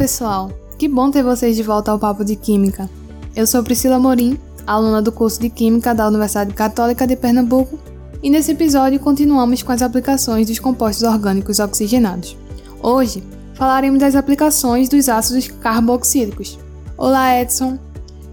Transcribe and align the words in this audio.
Pessoal! 0.00 0.50
Que 0.78 0.88
bom 0.88 1.10
ter 1.10 1.22
vocês 1.22 1.54
de 1.54 1.62
volta 1.62 1.90
ao 1.90 1.98
Papo 1.98 2.24
de 2.24 2.34
Química. 2.34 2.88
Eu 3.36 3.46
sou 3.46 3.62
Priscila 3.62 3.98
Morim, 3.98 4.38
aluna 4.66 5.02
do 5.02 5.12
curso 5.12 5.38
de 5.38 5.50
Química 5.50 5.94
da 5.94 6.08
Universidade 6.08 6.54
Católica 6.54 7.06
de 7.06 7.14
Pernambuco, 7.16 7.78
e 8.22 8.30
nesse 8.30 8.52
episódio 8.52 8.98
continuamos 8.98 9.62
com 9.62 9.72
as 9.72 9.82
aplicações 9.82 10.46
dos 10.46 10.58
compostos 10.58 11.02
orgânicos 11.06 11.58
oxigenados. 11.58 12.34
Hoje 12.82 13.22
falaremos 13.52 14.00
das 14.00 14.14
aplicações 14.14 14.88
dos 14.88 15.06
ácidos 15.06 15.48
carboxílicos. 15.48 16.58
Olá, 16.96 17.38
Edson! 17.38 17.78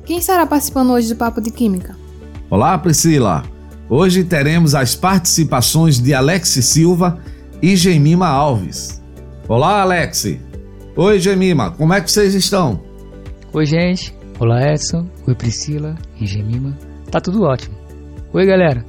Quem 0.06 0.20
estará 0.20 0.46
participando 0.46 0.92
hoje 0.92 1.10
do 1.10 1.18
Papo 1.18 1.42
de 1.42 1.52
Química? 1.52 1.98
Olá, 2.50 2.78
Priscila! 2.78 3.44
Hoje 3.90 4.24
teremos 4.24 4.74
as 4.74 4.96
participações 4.96 6.00
de 6.00 6.14
Alex 6.14 6.48
Silva 6.62 7.20
e 7.62 7.76
Gemima 7.76 8.30
Alves. 8.30 9.02
Olá, 9.50 9.82
Alex! 9.82 10.47
Oi, 11.00 11.20
Gemima, 11.20 11.70
como 11.70 11.94
é 11.94 12.02
que 12.02 12.12
vocês 12.12 12.34
estão? 12.34 12.82
Oi, 13.54 13.68
gente. 13.68 14.12
Olá, 14.40 14.74
Edson. 14.74 15.08
Oi, 15.28 15.36
Priscila 15.36 15.96
e 16.20 16.26
Gemima. 16.26 16.76
Tá 17.12 17.22
tudo 17.22 17.44
ótimo. 17.44 17.76
Oi, 18.34 18.44
galera. 18.48 18.84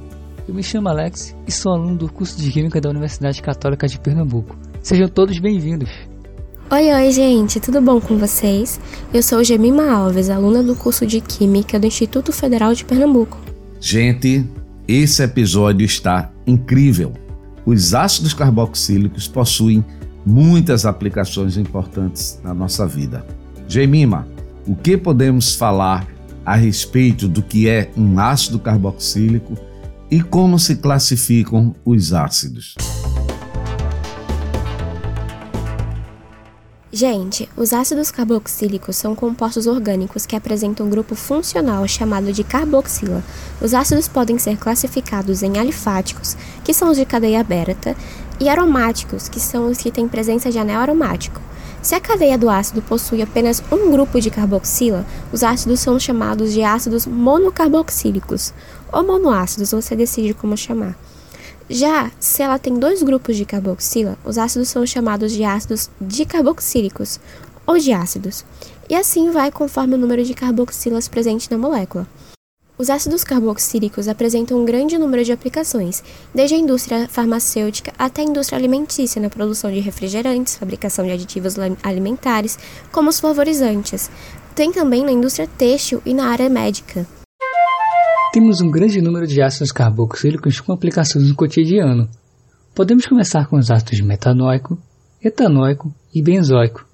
Eu 0.47 0.55
me 0.55 0.63
chamo 0.63 0.89
Alex 0.89 1.35
e 1.47 1.51
sou 1.51 1.71
aluno 1.71 1.95
do 1.95 2.11
curso 2.11 2.41
de 2.41 2.49
Química 2.49 2.81
da 2.81 2.89
Universidade 2.89 3.39
Católica 3.43 3.87
de 3.87 3.99
Pernambuco. 3.99 4.57
Sejam 4.81 5.07
todos 5.07 5.37
bem-vindos. 5.37 5.91
Oi, 6.71 6.91
oi, 6.91 7.11
gente. 7.11 7.59
Tudo 7.59 7.79
bom 7.79 8.01
com 8.01 8.17
vocês? 8.17 8.79
Eu 9.13 9.21
sou 9.21 9.43
Gemima 9.43 9.91
Alves, 9.91 10.31
aluna 10.31 10.63
do 10.63 10.75
curso 10.75 11.05
de 11.05 11.21
Química 11.21 11.79
do 11.79 11.85
Instituto 11.85 12.31
Federal 12.31 12.73
de 12.73 12.85
Pernambuco. 12.85 13.37
Gente, 13.79 14.47
esse 14.87 15.21
episódio 15.21 15.85
está 15.85 16.31
incrível. 16.47 17.13
Os 17.67 17.93
ácidos 17.93 18.33
carboxílicos 18.33 19.27
possuem 19.27 19.85
muitas 20.29 20.85
aplicações 20.85 21.57
importantes 21.57 22.39
na 22.43 22.53
nossa 22.53 22.85
vida. 22.85 23.25
Gemima, 23.67 24.27
o 24.67 24.75
que 24.75 24.95
podemos 24.95 25.55
falar 25.55 26.07
a 26.45 26.55
respeito 26.55 27.27
do 27.27 27.41
que 27.41 27.67
é 27.67 27.89
um 27.97 28.19
ácido 28.19 28.59
carboxílico 28.59 29.57
e 30.09 30.21
como 30.21 30.59
se 30.59 30.75
classificam 30.75 31.75
os 31.83 32.13
ácidos? 32.13 32.75
Gente, 36.91 37.47
os 37.55 37.71
ácidos 37.71 38.11
carboxílicos 38.11 38.95
são 38.95 39.15
compostos 39.15 39.67
orgânicos 39.67 40.25
que 40.25 40.35
apresentam 40.35 40.87
um 40.87 40.89
grupo 40.89 41.15
funcional 41.15 41.87
chamado 41.87 42.33
de 42.33 42.43
carboxila. 42.43 43.23
Os 43.61 43.73
ácidos 43.73 44.07
podem 44.07 44.37
ser 44.39 44.57
classificados 44.57 45.43
em 45.43 45.57
alifáticos, 45.57 46.35
que 46.63 46.73
são 46.73 46.89
os 46.89 46.97
de 46.97 47.05
cadeia 47.05 47.41
aberta, 47.41 47.95
e 48.39 48.47
aromáticos, 48.47 49.27
que 49.27 49.39
são 49.39 49.67
os 49.67 49.77
que 49.77 49.91
têm 49.91 50.07
presença 50.07 50.51
de 50.51 50.57
anel 50.57 50.79
aromático. 50.79 51.41
Se 51.81 51.95
a 51.95 51.99
cadeia 51.99 52.37
do 52.37 52.49
ácido 52.49 52.81
possui 52.81 53.21
apenas 53.21 53.63
um 53.71 53.91
grupo 53.91 54.19
de 54.19 54.29
carboxila, 54.29 55.05
os 55.31 55.43
ácidos 55.43 55.79
são 55.79 55.99
chamados 55.99 56.51
de 56.51 56.61
ácidos 56.61 57.05
monocarboxílicos, 57.05 58.53
ou 58.91 59.03
monoácidos, 59.03 59.71
você 59.71 59.95
decide 59.95 60.33
como 60.33 60.57
chamar. 60.57 60.97
Já 61.69 62.11
se 62.19 62.41
ela 62.41 62.59
tem 62.59 62.77
dois 62.77 63.03
grupos 63.03 63.37
de 63.37 63.45
carboxila, 63.45 64.17
os 64.25 64.37
ácidos 64.37 64.69
são 64.69 64.85
chamados 64.85 65.31
de 65.31 65.43
ácidos 65.43 65.89
dicarboxílicos, 66.01 67.19
ou 67.65 67.77
de 67.77 67.93
ácidos, 67.93 68.43
e 68.89 68.95
assim 68.95 69.29
vai 69.29 69.51
conforme 69.51 69.95
o 69.95 69.97
número 69.97 70.23
de 70.23 70.33
carboxilas 70.33 71.07
presente 71.07 71.49
na 71.51 71.57
molécula. 71.57 72.07
Os 72.79 72.89
ácidos 72.89 73.25
carboxílicos 73.25 74.07
apresentam 74.07 74.57
um 74.57 74.63
grande 74.63 74.97
número 74.97 75.21
de 75.21 75.33
aplicações, 75.33 76.01
desde 76.33 76.55
a 76.55 76.57
indústria 76.57 77.09
farmacêutica 77.09 77.91
até 77.99 78.21
a 78.21 78.25
indústria 78.25 78.57
alimentícia 78.57 79.21
na 79.21 79.29
produção 79.29 79.69
de 79.69 79.81
refrigerantes, 79.81 80.55
fabricação 80.55 81.03
de 81.03 81.11
aditivos 81.11 81.55
alimentares, 81.83 82.57
como 82.89 83.09
os 83.09 83.19
flavorizantes. 83.19 84.09
Tem 84.55 84.71
também 84.71 85.03
na 85.03 85.11
indústria 85.11 85.45
têxtil 85.45 86.01
e 86.05 86.13
na 86.13 86.29
área 86.29 86.49
médica. 86.49 87.05
Temos 88.31 88.61
um 88.61 88.71
grande 88.71 89.01
número 89.01 89.27
de 89.27 89.41
ácidos 89.41 89.73
carboxílicos 89.73 90.61
com 90.61 90.71
aplicações 90.71 91.27
no 91.27 91.35
cotidiano. 91.35 92.07
Podemos 92.73 93.05
começar 93.05 93.45
com 93.49 93.57
os 93.57 93.69
ácidos 93.69 93.99
metanóico, 93.99 94.77
etanóico 95.21 95.93
e 96.15 96.21
benzoico. 96.21 96.87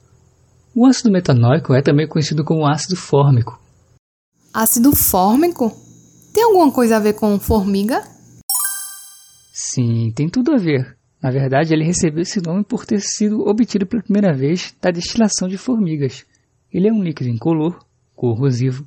O 0.73 0.87
ácido 0.87 1.11
metanóico 1.11 1.75
é 1.75 1.83
também 1.83 2.07
conhecido 2.07 2.43
como 2.43 2.65
ácido 2.65 2.95
fórmico 2.95 3.63
Ácido 4.55 4.95
fórmico? 4.95 5.69
Tem 6.35 6.43
alguma 6.43 6.69
coisa 6.69 6.97
a 6.97 6.99
ver 6.99 7.13
com 7.13 7.39
formiga? 7.39 8.03
Sim, 9.53 10.11
tem 10.13 10.27
tudo 10.27 10.51
a 10.53 10.57
ver. 10.57 10.97
Na 11.23 11.31
verdade, 11.31 11.73
ele 11.73 11.85
recebeu 11.85 12.23
esse 12.23 12.41
nome 12.41 12.61
por 12.61 12.85
ter 12.85 12.99
sido 12.99 13.47
obtido 13.47 13.87
pela 13.87 14.03
primeira 14.03 14.33
vez 14.33 14.75
da 14.81 14.91
destilação 14.91 15.47
de 15.47 15.57
formigas. 15.57 16.25
Ele 16.73 16.89
é 16.89 16.91
um 16.91 17.01
líquido 17.01 17.29
incolor, 17.29 17.79
corrosivo, 18.13 18.85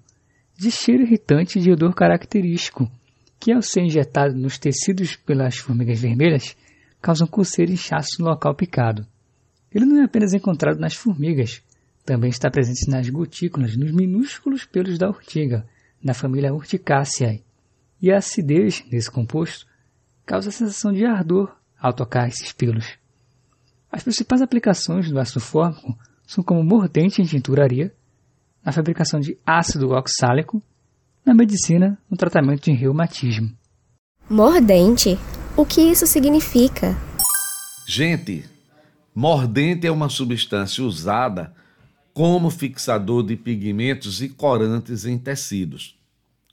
de 0.59 0.71
cheiro 0.71 1.05
irritante 1.05 1.59
e 1.59 1.63
de 1.63 1.73
odor 1.73 1.95
característico, 1.95 2.87
que 3.41 3.51
ao 3.51 3.63
ser 3.63 3.81
injetado 3.81 4.37
nos 4.37 4.59
tecidos 4.59 5.17
pelas 5.17 5.57
formigas 5.57 5.99
vermelhas, 5.99 6.55
causam 7.01 7.27
coceira 7.27 7.71
e 7.71 7.75
inchaço 7.75 8.21
no 8.21 8.29
local 8.29 8.55
picado. 8.55 9.07
Ele 9.75 9.87
não 9.87 10.03
é 10.03 10.05
apenas 10.05 10.35
encontrado 10.35 10.79
nas 10.79 10.93
formigas, 10.93 11.63
também 12.05 12.29
está 12.29 12.51
presente 12.51 12.91
nas 12.91 13.09
gotículas, 13.09 13.75
nos 13.75 13.91
minúsculos 13.91 14.67
pelos 14.67 14.99
da 14.99 15.09
urtiga, 15.09 15.67
da 16.03 16.15
família 16.15 16.53
Urticaceae. 16.53 17.43
E 18.01 18.13
a 18.13 18.19
acidez 18.19 18.85
desse 18.89 19.11
composto 19.11 19.67
causa 20.25 20.51
a 20.51 20.53
sensação 20.53 20.93
de 20.93 21.05
ardor 21.05 21.55
ao 21.81 21.93
tocar 21.93 22.29
esses 22.29 22.53
pelos. 22.53 22.99
As 23.91 24.03
principais 24.03 24.43
aplicações 24.43 25.11
do 25.11 25.19
ácido 25.19 25.41
fórmico 25.41 25.99
são 26.27 26.45
como 26.45 26.63
mordente 26.63 27.23
em 27.23 27.25
tinturaria, 27.25 27.93
na 28.65 28.73
fabricação 28.73 29.19
de 29.19 29.39
ácido 29.47 29.91
oxálico, 29.93 30.63
na 31.25 31.33
medicina, 31.33 31.99
no 32.11 32.17
tratamento 32.17 32.65
de 32.65 32.73
reumatismo. 32.73 33.51
Mordente? 34.29 35.19
O 35.57 35.65
que 35.65 35.81
isso 35.81 36.07
significa? 36.07 36.95
Gente, 37.87 38.45
mordente 39.15 39.87
é 39.87 39.91
uma 39.91 40.11
substância 40.11 40.85
usada 40.85 41.55
como 42.13 42.51
fixador 42.51 43.23
de 43.23 43.37
pigmentos 43.37 44.21
e 44.21 44.29
corantes 44.29 45.05
em 45.05 45.19
tecidos, 45.19 45.99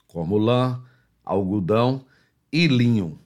como 0.06 0.38
lã, 0.38 0.80
algodão 1.24 2.04
e 2.52 2.66
linho, 2.66 3.18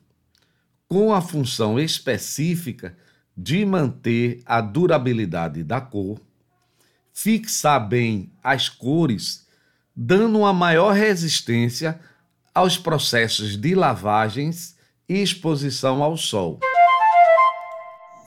com 0.89 1.13
a 1.13 1.21
função 1.21 1.79
específica 1.79 2.97
de 3.37 3.65
manter 3.65 4.43
a 4.45 4.61
durabilidade 4.61 5.63
da 5.63 5.81
cor, 5.81 6.21
fixar 7.13 7.87
bem 7.89 8.31
as 8.43 8.69
cores, 8.69 9.47
dando 9.95 10.39
uma 10.39 10.53
maior 10.53 10.93
resistência 10.93 12.01
aos 12.55 12.77
processos 12.77 13.57
de 13.57 13.75
lavagens 13.75 14.77
e 15.09 15.23
exposição 15.23 16.03
ao 16.03 16.17
sol. 16.17 16.59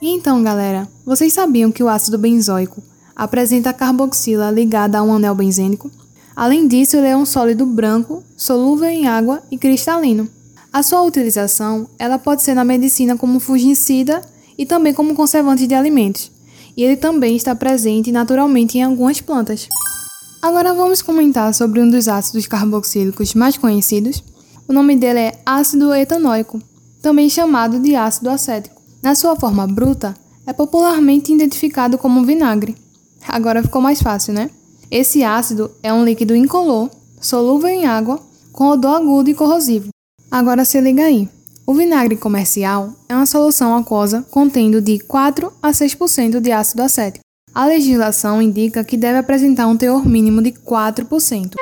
Então, 0.00 0.42
galera, 0.42 0.88
vocês 1.04 1.32
sabiam 1.32 1.72
que 1.72 1.82
o 1.82 1.88
ácido 1.88 2.18
benzoico 2.18 2.82
apresenta 3.16 3.72
carboxila 3.72 4.50
ligada 4.50 4.98
a 4.98 5.02
um 5.02 5.14
anel 5.14 5.34
benzênico. 5.34 5.90
Além 6.34 6.66
disso, 6.66 6.96
ele 6.96 7.08
é 7.08 7.16
um 7.16 7.24
sólido 7.24 7.64
branco, 7.64 8.22
solúvel 8.36 8.88
em 8.88 9.06
água 9.06 9.42
e 9.50 9.56
cristalino. 9.56 10.28
A 10.72 10.82
sua 10.82 11.02
utilização 11.02 11.88
ela 11.98 12.18
pode 12.18 12.42
ser 12.42 12.54
na 12.54 12.64
medicina 12.64 13.16
como 13.16 13.38
fungicida 13.38 14.20
e 14.58 14.66
também 14.66 14.92
como 14.92 15.14
conservante 15.14 15.66
de 15.66 15.74
alimentos. 15.74 16.32
E 16.76 16.82
ele 16.82 16.96
também 16.96 17.36
está 17.36 17.54
presente 17.54 18.10
naturalmente 18.10 18.78
em 18.78 18.82
algumas 18.82 19.20
plantas. 19.20 19.68
Agora 20.42 20.74
vamos 20.74 21.00
comentar 21.00 21.54
sobre 21.54 21.80
um 21.80 21.88
dos 21.88 22.08
ácidos 22.08 22.46
carboxílicos 22.46 23.34
mais 23.34 23.56
conhecidos. 23.56 24.22
O 24.66 24.72
nome 24.72 24.96
dele 24.96 25.20
é 25.20 25.40
ácido 25.46 25.94
etanóico, 25.94 26.60
também 27.00 27.30
chamado 27.30 27.78
de 27.78 27.94
ácido 27.94 28.28
acético. 28.28 28.82
Na 29.02 29.14
sua 29.14 29.36
forma 29.36 29.66
bruta, 29.66 30.14
é 30.46 30.52
popularmente 30.52 31.32
identificado 31.32 31.96
como 31.96 32.24
vinagre. 32.24 32.74
Agora 33.26 33.62
ficou 33.62 33.80
mais 33.80 34.00
fácil, 34.00 34.32
né? 34.32 34.50
Esse 34.90 35.24
ácido 35.24 35.70
é 35.82 35.92
um 35.92 36.04
líquido 36.04 36.36
incolor, 36.36 36.90
solúvel 37.20 37.70
em 37.70 37.86
água, 37.86 38.20
com 38.52 38.68
odor 38.68 38.96
agudo 38.96 39.30
e 39.30 39.34
corrosivo. 39.34 39.88
Agora 40.30 40.64
se 40.64 40.80
liga 40.80 41.04
aí. 41.04 41.28
O 41.66 41.72
vinagre 41.72 42.16
comercial 42.16 42.92
é 43.08 43.14
uma 43.14 43.24
solução 43.24 43.74
aquosa 43.74 44.24
contendo 44.30 44.80
de 44.80 44.98
4 44.98 45.52
a 45.62 45.70
6% 45.70 46.40
de 46.40 46.52
ácido 46.52 46.82
acético. 46.82 47.24
A 47.54 47.66
legislação 47.66 48.42
indica 48.42 48.84
que 48.84 48.96
deve 48.96 49.18
apresentar 49.18 49.66
um 49.66 49.76
teor 49.76 50.06
mínimo 50.06 50.42
de 50.42 50.52
4%. 50.52 51.54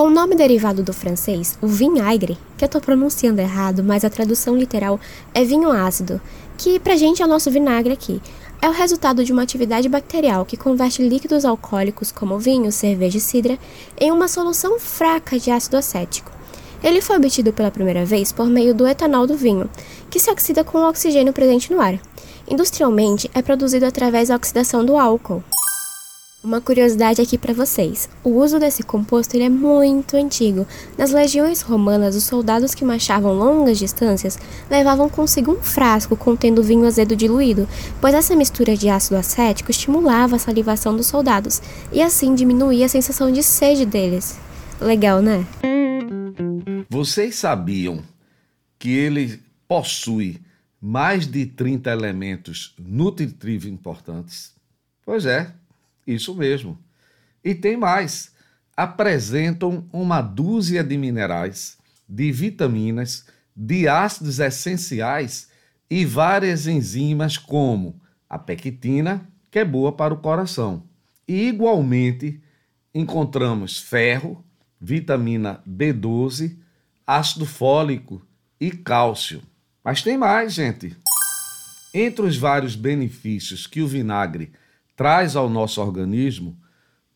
Com 0.00 0.06
o 0.06 0.10
nome 0.10 0.34
derivado 0.34 0.82
do 0.82 0.94
francês, 0.94 1.58
o 1.60 1.66
vinagre, 1.66 2.38
que 2.56 2.64
eu 2.64 2.66
estou 2.66 2.80
pronunciando 2.80 3.38
errado, 3.42 3.84
mas 3.84 4.02
a 4.02 4.08
tradução 4.08 4.56
literal 4.56 4.98
é 5.34 5.44
vinho 5.44 5.70
ácido, 5.70 6.18
que 6.56 6.80
pra 6.80 6.96
gente 6.96 7.20
é 7.20 7.24
o 7.26 7.28
nosso 7.28 7.50
vinagre 7.50 7.92
aqui 7.92 8.18
é 8.62 8.68
o 8.70 8.72
resultado 8.72 9.22
de 9.22 9.30
uma 9.30 9.42
atividade 9.42 9.90
bacterial 9.90 10.46
que 10.46 10.56
converte 10.56 11.06
líquidos 11.06 11.44
alcoólicos 11.44 12.10
como 12.10 12.38
vinho, 12.38 12.72
cerveja 12.72 13.18
e 13.18 13.20
cidra 13.20 13.58
em 14.00 14.10
uma 14.10 14.26
solução 14.26 14.80
fraca 14.80 15.38
de 15.38 15.50
ácido 15.50 15.76
acético. 15.76 16.32
Ele 16.82 17.02
foi 17.02 17.18
obtido 17.18 17.52
pela 17.52 17.70
primeira 17.70 18.06
vez 18.06 18.32
por 18.32 18.46
meio 18.46 18.74
do 18.74 18.88
etanol 18.88 19.26
do 19.26 19.36
vinho, 19.36 19.68
que 20.08 20.18
se 20.18 20.30
oxida 20.30 20.64
com 20.64 20.78
o 20.78 20.88
oxigênio 20.88 21.34
presente 21.34 21.70
no 21.70 21.78
ar. 21.78 22.00
Industrialmente, 22.48 23.30
é 23.34 23.42
produzido 23.42 23.84
através 23.84 24.30
da 24.30 24.36
oxidação 24.36 24.82
do 24.82 24.96
álcool. 24.96 25.44
Uma 26.42 26.58
curiosidade 26.58 27.20
aqui 27.20 27.36
para 27.36 27.52
vocês: 27.52 28.08
o 28.24 28.30
uso 28.30 28.58
desse 28.58 28.82
composto 28.82 29.34
ele 29.36 29.44
é 29.44 29.48
muito 29.50 30.16
antigo. 30.16 30.66
Nas 30.96 31.10
legiões 31.10 31.60
romanas, 31.60 32.16
os 32.16 32.24
soldados 32.24 32.74
que 32.74 32.82
marchavam 32.82 33.34
longas 33.34 33.78
distâncias 33.78 34.38
levavam 34.70 35.06
consigo 35.06 35.52
um 35.52 35.62
frasco 35.62 36.16
contendo 36.16 36.62
vinho 36.62 36.86
azedo 36.86 37.14
diluído, 37.14 37.68
pois 38.00 38.14
essa 38.14 38.34
mistura 38.34 38.74
de 38.74 38.88
ácido 38.88 39.16
acético 39.16 39.70
estimulava 39.70 40.36
a 40.36 40.38
salivação 40.38 40.96
dos 40.96 41.08
soldados 41.08 41.60
e 41.92 42.00
assim 42.00 42.34
diminuía 42.34 42.86
a 42.86 42.88
sensação 42.88 43.30
de 43.30 43.42
sede 43.42 43.84
deles. 43.84 44.38
Legal, 44.80 45.20
né? 45.20 45.46
Vocês 46.88 47.34
sabiam 47.34 48.02
que 48.78 48.88
ele 48.88 49.42
possui 49.68 50.40
mais 50.80 51.26
de 51.26 51.44
30 51.44 51.90
elementos 51.90 52.74
nutritivos 52.78 53.66
importantes? 53.66 54.54
Pois 55.04 55.26
é, 55.26 55.52
isso 56.14 56.34
mesmo. 56.34 56.78
E 57.44 57.54
tem 57.54 57.76
mais: 57.76 58.32
apresentam 58.76 59.88
uma 59.92 60.20
dúzia 60.20 60.82
de 60.82 60.96
minerais, 60.96 61.78
de 62.08 62.32
vitaminas, 62.32 63.26
de 63.54 63.88
ácidos 63.88 64.38
essenciais 64.38 65.48
e 65.90 66.04
várias 66.04 66.66
enzimas, 66.66 67.36
como 67.36 68.00
a 68.28 68.38
pectina, 68.38 69.28
que 69.50 69.58
é 69.58 69.64
boa 69.64 69.92
para 69.92 70.14
o 70.14 70.18
coração. 70.18 70.84
E 71.26 71.48
igualmente 71.48 72.40
encontramos 72.94 73.78
ferro, 73.78 74.44
vitamina 74.80 75.62
B12, 75.68 76.56
ácido 77.06 77.44
fólico 77.44 78.22
e 78.60 78.70
cálcio. 78.70 79.42
Mas 79.84 80.02
tem 80.02 80.16
mais, 80.16 80.54
gente. 80.54 80.96
Entre 81.92 82.24
os 82.24 82.36
vários 82.36 82.76
benefícios 82.76 83.66
que 83.66 83.82
o 83.82 83.88
vinagre 83.88 84.52
traz 85.00 85.34
ao 85.34 85.48
nosso 85.48 85.80
organismo, 85.80 86.58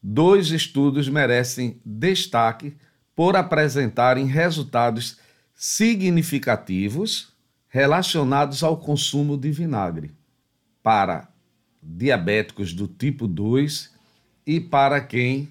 dois 0.03 0.51
estudos 0.51 1.07
merecem 1.07 1.83
destaque 1.85 2.75
por 3.15 3.37
apresentarem 3.37 4.25
resultados 4.25 5.19
significativos 5.55 7.31
relacionados 7.69 8.63
ao 8.63 8.79
consumo 8.79 9.37
de 9.37 9.51
vinagre 9.51 10.15
para 10.83 11.29
diabéticos 11.83 12.73
do 12.73 12.89
tipo 12.89 13.29
2 13.29 13.93
e 14.47 14.61
para 14.61 14.99
quem 15.03 15.51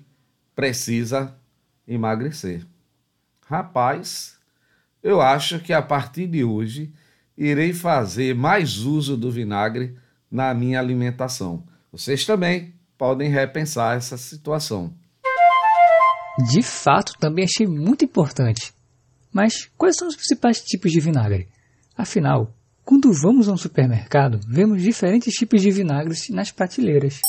precisa 0.56 1.38
emagrecer. 1.88 2.66
Rapaz, 3.46 4.40
eu 5.04 5.22
acho 5.22 5.60
que 5.60 5.72
a 5.72 5.84
partir 5.84 6.26
de 6.26 6.44
hoje 6.44 6.92
irei 7.38 7.74
fazer 7.74 8.34
mais 8.34 8.80
uso 8.80 9.16
do 9.16 9.30
vinagre 9.30 9.96
na 10.32 10.52
minha 10.56 10.80
alimentação. 10.80 11.72
Vocês 11.94 12.26
também 12.26 12.74
podem 12.98 13.30
repensar 13.30 13.96
essa 13.96 14.18
situação. 14.18 14.92
De 16.52 16.64
fato, 16.64 17.14
também 17.20 17.46
achei 17.46 17.68
muito 17.68 18.04
importante. 18.04 18.74
Mas 19.32 19.70
quais 19.78 19.96
são 19.96 20.08
os 20.08 20.16
principais 20.16 20.60
tipos 20.64 20.92
de 20.92 21.00
vinagre? 21.00 21.48
Afinal, 21.96 22.52
quando 22.84 23.14
vamos 23.14 23.48
a 23.48 23.54
um 23.54 23.58
supermercado, 23.58 24.40
vemos 24.48 24.82
diferentes 24.82 25.36
tipos 25.36 25.62
de 25.62 25.70
vinagres 25.70 26.30
nas 26.30 26.52
prateleiras. 26.52 27.22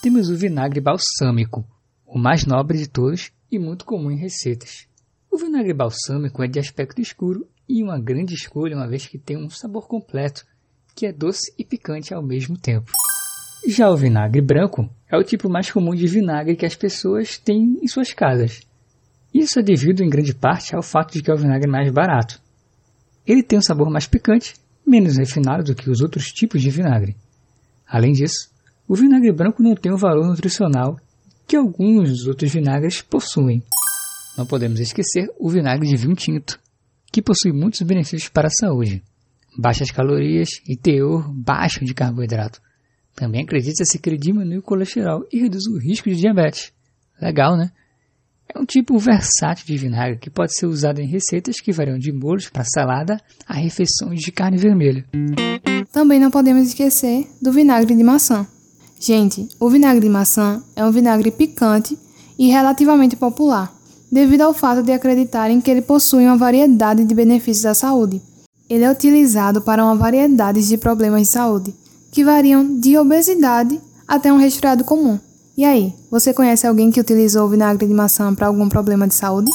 Temos 0.00 0.30
o 0.30 0.36
vinagre 0.36 0.80
balsâmico, 0.80 1.62
o 2.06 2.18
mais 2.18 2.46
nobre 2.46 2.78
de 2.78 2.88
todos 2.88 3.30
e 3.52 3.58
muito 3.58 3.84
comum 3.84 4.10
em 4.10 4.18
receitas. 4.18 4.88
O 5.30 5.36
vinagre 5.36 5.74
balsâmico 5.74 6.42
é 6.42 6.48
de 6.48 6.58
aspecto 6.58 7.02
escuro 7.02 7.46
e 7.68 7.82
uma 7.82 8.00
grande 8.00 8.32
escolha, 8.32 8.74
uma 8.74 8.88
vez 8.88 9.06
que 9.06 9.18
tem 9.18 9.36
um 9.36 9.50
sabor 9.50 9.86
completo, 9.86 10.46
que 10.96 11.04
é 11.04 11.12
doce 11.12 11.52
e 11.58 11.64
picante 11.64 12.14
ao 12.14 12.22
mesmo 12.22 12.56
tempo. 12.56 12.90
Já 13.70 13.90
o 13.90 13.96
vinagre 13.98 14.40
branco 14.40 14.88
é 15.06 15.14
o 15.18 15.22
tipo 15.22 15.46
mais 15.46 15.70
comum 15.70 15.94
de 15.94 16.06
vinagre 16.06 16.56
que 16.56 16.64
as 16.64 16.74
pessoas 16.74 17.36
têm 17.36 17.78
em 17.82 17.86
suas 17.86 18.14
casas. 18.14 18.62
Isso 19.32 19.58
é 19.58 19.62
devido 19.62 20.02
em 20.02 20.08
grande 20.08 20.34
parte 20.34 20.74
ao 20.74 20.82
fato 20.82 21.12
de 21.12 21.22
que 21.22 21.30
é 21.30 21.34
o 21.34 21.36
vinagre 21.36 21.70
mais 21.70 21.92
barato. 21.92 22.40
Ele 23.26 23.42
tem 23.42 23.58
um 23.58 23.62
sabor 23.62 23.90
mais 23.90 24.06
picante, 24.06 24.54
menos 24.86 25.18
refinado 25.18 25.64
do 25.64 25.74
que 25.74 25.90
os 25.90 26.00
outros 26.00 26.28
tipos 26.28 26.62
de 26.62 26.70
vinagre. 26.70 27.14
Além 27.86 28.12
disso, 28.12 28.48
o 28.88 28.96
vinagre 28.96 29.30
branco 29.32 29.62
não 29.62 29.74
tem 29.74 29.92
o 29.92 29.98
valor 29.98 30.26
nutricional 30.26 30.98
que 31.46 31.54
alguns 31.54 32.08
dos 32.08 32.26
outros 32.26 32.50
vinagres 32.50 33.02
possuem. 33.02 33.62
Não 34.38 34.46
podemos 34.46 34.80
esquecer 34.80 35.30
o 35.38 35.50
vinagre 35.50 35.86
de 35.86 35.94
vinho 35.94 36.16
tinto, 36.16 36.58
que 37.12 37.20
possui 37.20 37.52
muitos 37.52 37.82
benefícios 37.82 38.30
para 38.30 38.48
a 38.48 38.50
saúde, 38.50 39.02
baixas 39.58 39.90
calorias 39.90 40.48
e 40.66 40.74
teor 40.74 41.30
baixo 41.30 41.84
de 41.84 41.92
carboidrato. 41.92 42.66
Também 43.18 43.42
acredita-se 43.42 43.98
que 43.98 44.08
ele 44.08 44.16
diminui 44.16 44.58
o 44.58 44.62
colesterol 44.62 45.26
e 45.32 45.40
reduz 45.40 45.66
o 45.66 45.76
risco 45.76 46.08
de 46.08 46.14
diabetes. 46.14 46.72
Legal, 47.20 47.56
né? 47.56 47.72
É 48.54 48.56
um 48.56 48.64
tipo 48.64 48.96
versátil 48.96 49.66
de 49.66 49.76
vinagre 49.76 50.18
que 50.20 50.30
pode 50.30 50.56
ser 50.56 50.66
usado 50.66 51.00
em 51.00 51.08
receitas 51.08 51.60
que 51.60 51.72
variam 51.72 51.98
de 51.98 52.12
molhos 52.12 52.48
para 52.48 52.62
salada 52.62 53.20
a 53.44 53.54
refeições 53.54 54.20
de 54.20 54.30
carne 54.30 54.56
vermelha. 54.56 55.04
Também 55.92 56.20
não 56.20 56.30
podemos 56.30 56.68
esquecer 56.68 57.26
do 57.42 57.50
vinagre 57.50 57.96
de 57.96 58.04
maçã. 58.04 58.46
Gente, 59.00 59.48
o 59.58 59.68
vinagre 59.68 60.02
de 60.02 60.08
maçã 60.08 60.62
é 60.76 60.84
um 60.84 60.92
vinagre 60.92 61.32
picante 61.32 61.98
e 62.38 62.46
relativamente 62.46 63.16
popular, 63.16 63.76
devido 64.12 64.42
ao 64.42 64.54
fato 64.54 64.84
de 64.84 64.92
acreditarem 64.92 65.60
que 65.60 65.72
ele 65.72 65.82
possui 65.82 66.24
uma 66.24 66.36
variedade 66.36 67.04
de 67.04 67.14
benefícios 67.16 67.66
à 67.66 67.74
saúde. 67.74 68.22
Ele 68.70 68.84
é 68.84 68.90
utilizado 68.90 69.60
para 69.60 69.84
uma 69.84 69.96
variedade 69.96 70.66
de 70.66 70.78
problemas 70.78 71.22
de 71.22 71.28
saúde, 71.28 71.74
que 72.10 72.24
variam 72.24 72.78
de 72.78 72.96
obesidade 72.96 73.80
até 74.06 74.32
um 74.32 74.38
resfriado 74.38 74.84
comum. 74.84 75.18
E 75.56 75.64
aí, 75.64 75.92
você 76.10 76.32
conhece 76.32 76.66
alguém 76.66 76.90
que 76.90 77.00
utilizou 77.00 77.44
o 77.44 77.48
vinagre 77.48 77.86
de 77.86 77.92
maçã 77.92 78.34
para 78.34 78.46
algum 78.46 78.68
problema 78.68 79.08
de 79.08 79.14
saúde? 79.14 79.50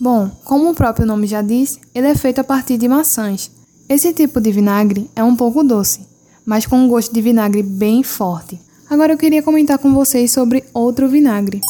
Bom, 0.00 0.30
como 0.44 0.70
o 0.70 0.74
próprio 0.74 1.06
nome 1.06 1.26
já 1.26 1.42
diz, 1.42 1.78
ele 1.94 2.06
é 2.06 2.14
feito 2.14 2.40
a 2.40 2.44
partir 2.44 2.78
de 2.78 2.88
maçãs. 2.88 3.50
Esse 3.88 4.14
tipo 4.14 4.40
de 4.40 4.50
vinagre 4.50 5.10
é 5.14 5.22
um 5.22 5.36
pouco 5.36 5.62
doce, 5.62 6.06
mas 6.46 6.64
com 6.64 6.76
um 6.78 6.88
gosto 6.88 7.12
de 7.12 7.20
vinagre 7.20 7.62
bem 7.62 8.02
forte. 8.02 8.58
Agora 8.88 9.12
eu 9.12 9.18
queria 9.18 9.42
comentar 9.42 9.78
com 9.78 9.92
vocês 9.92 10.32
sobre 10.32 10.64
outro 10.72 11.08
vinagre. 11.08 11.60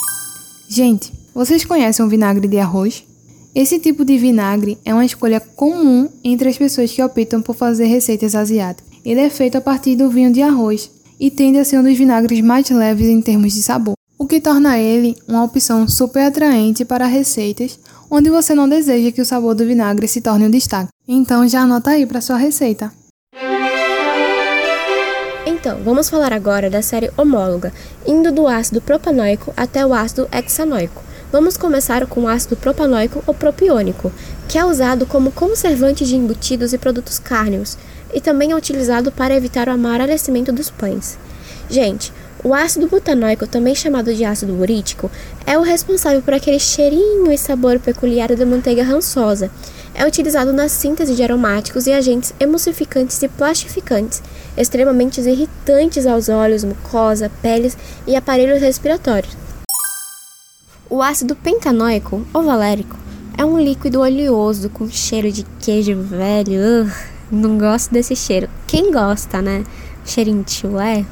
Gente, 0.68 1.12
vocês 1.34 1.64
conhecem 1.64 2.04
o 2.04 2.08
vinagre 2.08 2.46
de 2.46 2.58
arroz? 2.58 3.04
Esse 3.52 3.80
tipo 3.80 4.04
de 4.04 4.16
vinagre 4.16 4.78
é 4.84 4.94
uma 4.94 5.04
escolha 5.04 5.40
comum 5.40 6.08
entre 6.22 6.48
as 6.48 6.56
pessoas 6.56 6.92
que 6.92 7.02
optam 7.02 7.42
por 7.42 7.56
fazer 7.56 7.86
receitas 7.86 8.36
asiáticas. 8.36 8.89
Ele 9.04 9.20
é 9.20 9.30
feito 9.30 9.56
a 9.56 9.60
partir 9.60 9.96
do 9.96 10.10
vinho 10.10 10.32
de 10.32 10.42
arroz 10.42 10.90
e 11.18 11.30
tende 11.30 11.58
a 11.58 11.64
ser 11.64 11.78
um 11.78 11.82
dos 11.82 11.96
vinagres 11.96 12.40
mais 12.40 12.68
leves 12.70 13.08
em 13.08 13.20
termos 13.20 13.52
de 13.54 13.62
sabor, 13.62 13.94
o 14.18 14.26
que 14.26 14.40
torna 14.40 14.78
ele 14.78 15.16
uma 15.26 15.44
opção 15.44 15.88
super 15.88 16.24
atraente 16.24 16.84
para 16.84 17.06
receitas 17.06 17.78
onde 18.10 18.28
você 18.28 18.54
não 18.54 18.68
deseja 18.68 19.12
que 19.12 19.22
o 19.22 19.24
sabor 19.24 19.54
do 19.54 19.64
vinagre 19.64 20.08
se 20.08 20.20
torne 20.20 20.46
um 20.46 20.50
destaque. 20.50 20.90
Então 21.06 21.46
já 21.46 21.60
anota 21.60 21.90
aí 21.90 22.04
para 22.04 22.20
sua 22.20 22.36
receita. 22.36 22.92
Então, 25.46 25.78
vamos 25.84 26.08
falar 26.08 26.32
agora 26.32 26.70
da 26.70 26.82
série 26.82 27.10
homóloga, 27.16 27.72
indo 28.06 28.32
do 28.32 28.48
ácido 28.48 28.80
propanoico 28.80 29.52
até 29.56 29.84
o 29.84 29.92
ácido 29.92 30.28
hexanoico. 30.32 31.02
Vamos 31.30 31.56
começar 31.56 32.06
com 32.06 32.22
o 32.22 32.28
ácido 32.28 32.56
propanoico 32.56 33.22
ou 33.26 33.34
propiônico, 33.34 34.10
que 34.48 34.58
é 34.58 34.64
usado 34.64 35.06
como 35.06 35.30
conservante 35.30 36.04
de 36.04 36.16
embutidos 36.16 36.72
e 36.72 36.78
produtos 36.78 37.18
cárneos 37.18 37.76
e 38.12 38.20
também 38.20 38.52
é 38.52 38.56
utilizado 38.56 39.10
para 39.12 39.34
evitar 39.34 39.68
o 39.68 39.72
amarelecimento 39.72 40.52
dos 40.52 40.70
pães. 40.70 41.18
Gente, 41.68 42.12
o 42.42 42.54
ácido 42.54 42.88
butanoico, 42.88 43.46
também 43.46 43.74
chamado 43.74 44.14
de 44.14 44.24
ácido 44.24 44.58
urítico, 44.58 45.10
é 45.46 45.58
o 45.58 45.62
responsável 45.62 46.22
por 46.22 46.32
aquele 46.32 46.58
cheirinho 46.58 47.30
e 47.30 47.36
sabor 47.36 47.78
peculiar 47.78 48.34
da 48.34 48.46
manteiga 48.46 48.82
rançosa. 48.82 49.50
É 49.94 50.06
utilizado 50.06 50.50
na 50.52 50.66
síntese 50.66 51.14
de 51.14 51.22
aromáticos 51.22 51.86
e 51.86 51.92
agentes 51.92 52.32
emulsificantes 52.40 53.22
e 53.22 53.28
plastificantes, 53.28 54.22
extremamente 54.56 55.20
irritantes 55.20 56.06
aos 56.06 56.30
olhos, 56.30 56.64
mucosa, 56.64 57.30
peles 57.42 57.76
e 58.06 58.16
aparelhos 58.16 58.62
respiratórios. 58.62 59.36
O 60.88 61.02
ácido 61.02 61.36
pentanoico, 61.36 62.26
ou 62.32 62.42
valérico, 62.42 62.96
é 63.36 63.44
um 63.44 63.60
líquido 63.60 64.00
oleoso 64.00 64.70
com 64.70 64.88
cheiro 64.88 65.30
de 65.30 65.44
queijo 65.60 66.00
velho. 66.00 66.86
Uh 66.86 67.19
não 67.30 67.58
gosto 67.58 67.92
desse 67.92 68.16
cheiro. 68.16 68.48
Quem 68.66 68.90
gosta, 68.92 69.40
né? 69.40 69.64
Cheirinho 70.04 70.42
de 70.42 70.52
chulé. 70.52 71.04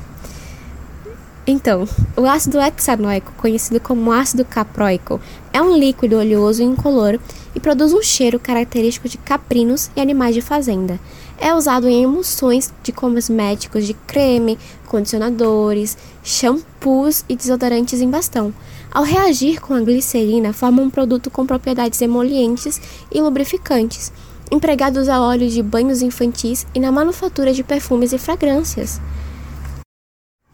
Então, 1.46 1.88
o 2.14 2.26
ácido 2.26 2.60
hexanoico, 2.60 3.32
conhecido 3.38 3.80
como 3.80 4.12
ácido 4.12 4.44
caproico, 4.44 5.18
é 5.50 5.62
um 5.62 5.74
líquido 5.74 6.18
oleoso 6.18 6.62
e 6.62 6.66
incolor 6.66 7.18
e 7.54 7.60
produz 7.60 7.94
um 7.94 8.02
cheiro 8.02 8.38
característico 8.38 9.08
de 9.08 9.16
caprinos 9.16 9.90
e 9.96 10.00
animais 10.00 10.34
de 10.34 10.42
fazenda. 10.42 11.00
É 11.40 11.54
usado 11.54 11.88
em 11.88 12.02
emulsões 12.02 12.70
de 12.82 12.92
cosméticos 12.92 13.86
de 13.86 13.94
creme, 13.94 14.58
condicionadores, 14.86 15.96
shampoos 16.22 17.24
e 17.28 17.34
desodorantes 17.34 18.02
em 18.02 18.10
bastão. 18.10 18.52
Ao 18.92 19.02
reagir 19.02 19.58
com 19.58 19.72
a 19.72 19.80
glicerina, 19.80 20.52
forma 20.52 20.82
um 20.82 20.90
produto 20.90 21.30
com 21.30 21.46
propriedades 21.46 22.02
emolientes 22.02 22.78
e 23.10 23.20
lubrificantes, 23.22 24.12
empregados 24.50 25.08
a 25.08 25.20
óleo 25.20 25.48
de 25.48 25.62
banhos 25.62 26.02
infantis 26.02 26.66
e 26.74 26.80
na 26.80 26.90
manufatura 26.90 27.52
de 27.52 27.62
perfumes 27.62 28.12
e 28.12 28.18
fragrâncias. 28.18 29.00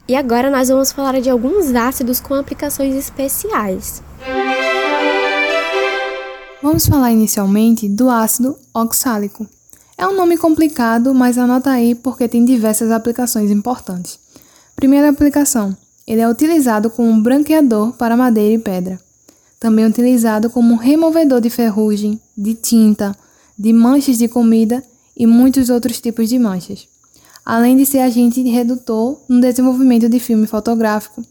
E 0.07 0.15
agora 0.15 0.51
nós 0.51 0.69
vamos 0.69 0.93
falar 0.93 1.21
de 1.21 1.31
alguns 1.31 1.75
ácidos 1.75 2.21
com 2.21 2.35
aplicações 2.35 2.95
especiais. 2.95 4.03
Vamos 6.63 6.87
falar 6.87 7.13
inicialmente 7.13 7.89
do 7.89 8.11
ácido 8.11 8.57
oxálico. 8.73 9.47
É 9.97 10.07
um 10.07 10.17
nome 10.17 10.37
complicado, 10.37 11.15
mas 11.15 11.39
anota 11.39 11.71
aí 11.71 11.95
porque 11.95 12.27
tem 12.27 12.45
diversas 12.45 12.91
aplicações 12.91 13.51
importantes. 13.51 14.19
Primeira 14.75 15.09
aplicação: 15.09 15.77
ele 16.07 16.21
é 16.21 16.29
utilizado 16.29 16.91
como 16.91 17.09
um 17.09 17.23
branqueador 17.23 17.93
para 17.93 18.17
madeira 18.17 18.55
e 18.55 18.59
pedra. 18.59 19.01
Também 19.59 19.87
utilizado 19.87 20.51
como 20.51 20.77
removedor 20.77 21.41
de 21.41 21.49
ferrugem, 21.49 22.21
de 22.37 22.55
tinta, 22.55 23.17
de 23.59 23.73
manchas 23.73 24.19
de 24.19 24.29
comida 24.29 24.83
e 25.17 25.27
muitos 25.27 25.71
outros 25.71 26.01
tipos 26.01 26.29
de 26.29 26.39
manchas. 26.39 26.89
Além 27.45 27.77
de 27.77 27.87
ser 27.87 27.99
agente 27.99 28.43
redutor 28.43 29.21
no 29.29 29.41
desenvolvimento 29.41 30.09
de 30.09 30.19
filme 30.19 30.47
fotográfico, 30.47 31.23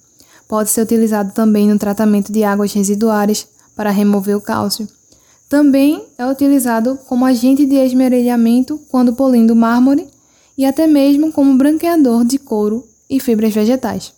pode 0.47 0.69
ser 0.69 0.81
utilizado 0.81 1.33
também 1.33 1.67
no 1.67 1.79
tratamento 1.79 2.31
de 2.31 2.43
águas 2.43 2.73
residuárias 2.73 3.47
para 3.75 3.89
remover 3.89 4.37
o 4.37 4.41
cálcio 4.41 4.87
também 5.53 6.03
é 6.17 6.25
utilizado 6.25 6.97
como 7.07 7.25
agente 7.25 7.63
de 7.67 7.75
esmerilhamento 7.75 8.79
quando 8.89 9.13
polindo 9.13 9.55
mármore 9.55 10.07
e 10.57 10.65
até 10.65 10.87
mesmo 10.87 11.31
como 11.31 11.55
branqueador 11.55 12.25
de 12.25 12.39
couro 12.39 12.83
e 13.07 13.19
fibras 13.19 13.53
vegetais. 13.53 14.11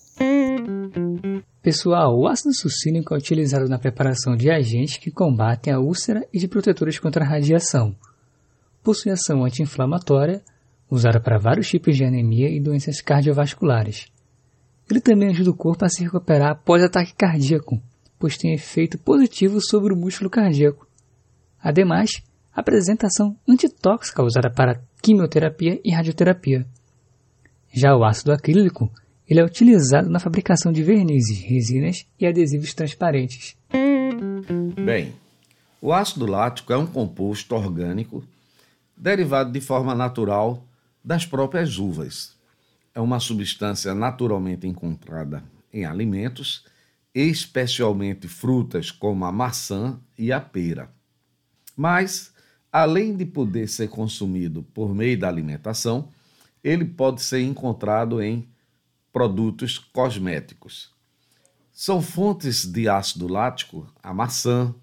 Pessoal, 1.66 2.16
o 2.16 2.28
ácido 2.28 2.54
sucínico 2.54 3.16
é 3.16 3.18
utilizado 3.18 3.68
na 3.68 3.80
preparação 3.80 4.36
de 4.36 4.52
agentes 4.52 4.98
que 4.98 5.10
combatem 5.10 5.74
a 5.74 5.80
úlcera 5.80 6.24
e 6.32 6.38
de 6.38 6.48
protetores 6.48 7.00
contra 7.00 7.26
a 7.26 7.28
radiação. 7.28 7.96
Possui 8.84 9.12
ação 9.12 9.44
anti-inflamatória, 9.44 10.44
usada 10.88 11.20
para 11.20 11.40
vários 11.40 11.68
tipos 11.68 11.98
de 11.98 12.06
anemia 12.06 12.52
e 12.52 12.62
doenças 12.62 13.02
cardiovasculares. 13.02 14.06
Ele 14.88 15.02
também 15.02 15.30
ajuda 15.30 15.50
o 15.50 15.56
corpo 15.56 15.84
a 15.84 15.90
se 15.90 16.04
recuperar 16.04 16.52
após 16.52 16.84
ataque 16.84 17.16
cardíaco, 17.16 17.82
pois 18.20 18.38
tem 18.38 18.54
efeito 18.54 19.00
positivo 19.00 19.60
sobre 19.60 19.92
o 19.92 19.98
músculo 19.98 20.30
cardíaco, 20.30 20.86
Ademais, 21.60 22.22
apresentação 22.54 23.36
antitóxica 23.50 24.22
usada 24.22 24.52
para 24.52 24.84
quimioterapia 25.02 25.82
e 25.84 25.92
radioterapia. 25.92 26.64
Já 27.74 27.96
o 27.98 28.04
ácido 28.04 28.32
acrílico, 28.32 28.88
ele 29.28 29.40
é 29.40 29.44
utilizado 29.44 30.10
na 30.10 30.20
fabricação 30.20 30.72
de 30.72 30.84
vernizes, 30.84 31.40
resinas 31.40 32.06
e 32.20 32.26
adesivos 32.26 32.74
transparentes. 32.74 33.56
Bem, 34.86 35.14
o 35.82 35.92
ácido 35.92 36.26
lático 36.26 36.72
é 36.72 36.78
um 36.78 36.86
composto 36.86 37.56
orgânico 37.56 38.24
derivado 38.96 39.52
de 39.52 39.60
forma 39.60 39.94
natural 39.94 40.64
das 41.04 41.26
próprias 41.26 41.78
uvas. 41.78 42.36
É 42.94 43.02
uma 43.02 43.20
substância 43.20 43.94
naturalmente 43.94 44.68
encontrada 44.68 45.44
em 45.74 45.86
alimentos, 45.86 46.64
especialmente 47.14 48.28
frutas 48.28 48.92
como 48.92 49.26
a 49.26 49.32
maçã 49.32 50.00
e 50.18 50.32
a 50.32 50.40
pera. 50.40 50.90
Mas, 51.76 52.34
além 52.72 53.16
de 53.16 53.26
poder 53.26 53.68
ser 53.68 53.90
consumido 53.90 54.64
por 54.64 54.96
meio 54.96 55.20
da 55.20 55.28
alimentação, 55.28 56.08
ele 56.64 56.86
pode 56.86 57.22
ser 57.22 57.42
encontrado 57.42 58.22
em 58.22 58.48
produtos 59.16 59.80
cosméticos. 59.80 60.92
São 61.72 62.02
fontes 62.02 62.66
de 62.66 62.90
ácido 62.90 63.30
lático 63.30 63.88
a 64.04 64.14
maçã, 64.14 64.76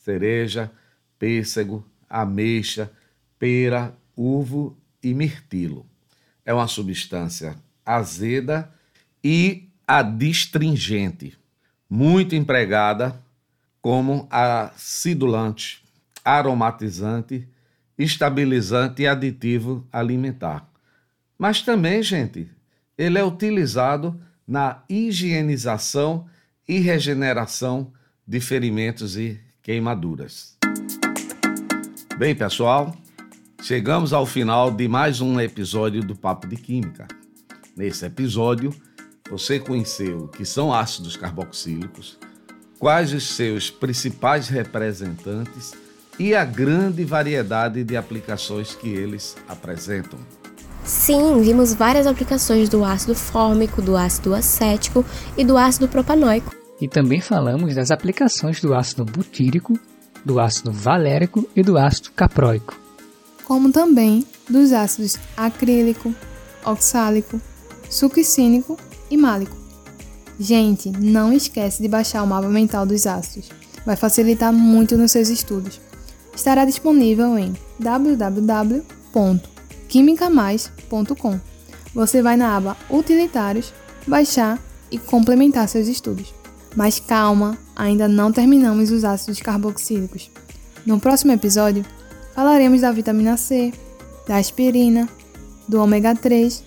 cereja, 0.00 0.68
pêssego, 1.16 1.86
ameixa, 2.10 2.90
pera, 3.38 3.96
uvo 4.16 4.76
e 5.00 5.14
mirtilo. 5.14 5.86
É 6.44 6.52
uma 6.52 6.66
substância 6.66 7.56
azeda 7.86 8.68
e 9.22 9.68
adstringente, 9.86 11.38
muito 11.88 12.34
empregada 12.34 13.22
como 13.80 14.26
acidulante 14.28 15.84
aromatizante, 16.24 17.46
estabilizante 17.96 19.02
e 19.02 19.06
aditivo 19.06 19.86
alimentar. 19.92 20.68
Mas 21.38 21.62
também, 21.62 22.02
gente, 22.02 22.57
ele 22.98 23.16
é 23.16 23.24
utilizado 23.24 24.20
na 24.46 24.82
higienização 24.88 26.26
e 26.66 26.80
regeneração 26.80 27.92
de 28.26 28.40
ferimentos 28.40 29.16
e 29.16 29.38
queimaduras. 29.62 30.56
Bem, 32.18 32.34
pessoal, 32.34 32.96
chegamos 33.62 34.12
ao 34.12 34.26
final 34.26 34.72
de 34.72 34.88
mais 34.88 35.20
um 35.20 35.38
episódio 35.38 36.02
do 36.02 36.16
Papo 36.16 36.48
de 36.48 36.56
Química. 36.56 37.06
Nesse 37.76 38.04
episódio, 38.04 38.74
você 39.30 39.60
conheceu 39.60 40.24
o 40.24 40.28
que 40.28 40.44
são 40.44 40.74
ácidos 40.74 41.16
carboxílicos, 41.16 42.18
quais 42.80 43.12
os 43.12 43.36
seus 43.36 43.70
principais 43.70 44.48
representantes 44.48 45.72
e 46.18 46.34
a 46.34 46.44
grande 46.44 47.04
variedade 47.04 47.84
de 47.84 47.96
aplicações 47.96 48.74
que 48.74 48.88
eles 48.88 49.36
apresentam. 49.48 50.18
Sim, 50.88 51.40
vimos 51.42 51.74
várias 51.74 52.06
aplicações 52.06 52.68
do 52.68 52.82
ácido 52.82 53.14
fórmico, 53.14 53.82
do 53.82 53.94
ácido 53.94 54.34
acético 54.34 55.04
e 55.36 55.44
do 55.44 55.58
ácido 55.58 55.86
propanoico. 55.86 56.56
E 56.80 56.88
também 56.88 57.20
falamos 57.20 57.74
das 57.74 57.90
aplicações 57.90 58.60
do 58.60 58.74
ácido 58.74 59.04
butírico, 59.04 59.78
do 60.24 60.40
ácido 60.40 60.72
valérico 60.72 61.46
e 61.54 61.62
do 61.62 61.76
ácido 61.76 62.10
caproico. 62.16 62.74
Como 63.44 63.70
também 63.70 64.26
dos 64.48 64.72
ácidos 64.72 65.18
acrílico, 65.36 66.14
oxálico, 66.64 67.38
succínico 67.90 68.78
e 69.10 69.16
málico. 69.16 69.56
Gente, 70.40 70.90
não 70.90 71.32
esquece 71.32 71.82
de 71.82 71.88
baixar 71.88 72.22
o 72.22 72.26
mapa 72.26 72.48
mental 72.48 72.86
dos 72.86 73.06
ácidos. 73.06 73.50
Vai 73.84 73.94
facilitar 73.94 74.52
muito 74.52 74.96
nos 74.96 75.12
seus 75.12 75.28
estudos 75.28 75.80
estará 76.38 76.64
disponível 76.64 77.36
em 77.36 77.52
www.quimicamais.com. 79.88 81.40
Você 81.94 82.22
vai 82.22 82.36
na 82.36 82.56
aba 82.56 82.76
Utilitários, 82.90 83.72
baixar 84.06 84.58
e 84.90 84.98
complementar 84.98 85.68
seus 85.68 85.88
estudos. 85.88 86.32
Mas 86.76 87.00
calma, 87.00 87.58
ainda 87.74 88.06
não 88.06 88.30
terminamos 88.30 88.90
os 88.90 89.04
ácidos 89.04 89.40
carboxílicos. 89.40 90.30
No 90.86 91.00
próximo 91.00 91.32
episódio, 91.32 91.84
falaremos 92.34 92.82
da 92.82 92.92
vitamina 92.92 93.36
C, 93.36 93.72
da 94.26 94.36
aspirina, 94.36 95.08
do 95.66 95.80
ômega 95.80 96.14
3, 96.14 96.62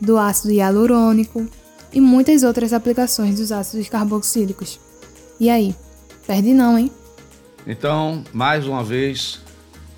do 0.00 0.16
ácido 0.18 0.52
hialurônico 0.52 1.46
e 1.92 2.00
muitas 2.00 2.42
outras 2.42 2.72
aplicações 2.72 3.36
dos 3.36 3.50
ácidos 3.50 3.88
carboxílicos. 3.88 4.78
E 5.40 5.50
aí, 5.50 5.74
perde 6.26 6.52
não, 6.52 6.78
hein? 6.78 6.90
Então, 7.66 8.22
mais 8.32 8.66
uma 8.66 8.84
vez, 8.84 9.40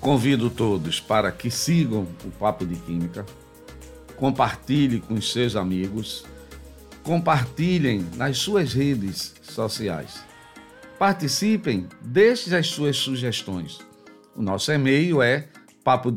convido 0.01 0.49
todos 0.49 0.99
para 0.99 1.31
que 1.31 1.51
sigam 1.51 2.07
o 2.25 2.31
Papo 2.31 2.65
de 2.65 2.75
Química, 2.75 3.23
compartilhem 4.17 4.99
com 4.99 5.13
os 5.13 5.31
seus 5.31 5.55
amigos, 5.55 6.25
compartilhem 7.03 8.05
nas 8.17 8.39
suas 8.39 8.73
redes 8.73 9.35
sociais. 9.43 10.23
Participem, 10.97 11.87
deixe 12.01 12.53
as 12.55 12.67
suas 12.67 12.97
sugestões. 12.97 13.79
O 14.35 14.41
nosso 14.41 14.71
e-mail 14.71 15.21
é 15.21 15.47
papo 15.83 16.11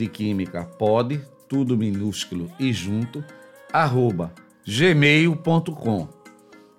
pode, 0.79 1.21
tudo 1.49 1.77
minúsculo 1.77 2.51
e 2.59 2.73
junto, 2.73 3.25
arroba 3.73 4.33
gmail.com. 4.67 6.09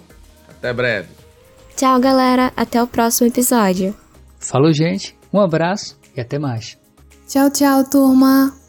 Até 0.48 0.72
breve. 0.72 1.08
Tchau, 1.76 2.00
galera. 2.00 2.52
Até 2.56 2.82
o 2.82 2.86
próximo 2.86 3.28
episódio. 3.28 3.94
Falou, 4.38 4.72
gente. 4.72 5.16
Um 5.32 5.40
abraço 5.40 5.98
e 6.16 6.20
até 6.20 6.38
mais. 6.38 6.78
Tchau, 7.28 7.50
tchau, 7.50 7.84
turma. 7.84 8.65